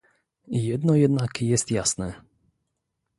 Jedno 0.57 0.95
jednak 0.95 1.41
jest 1.41 1.71
jasne 1.71 2.21